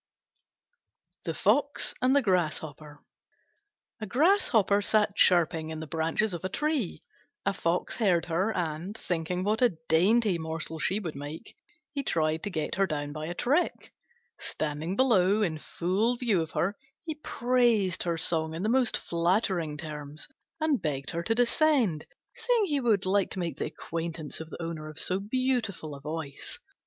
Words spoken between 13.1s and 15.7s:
by a trick. Standing below in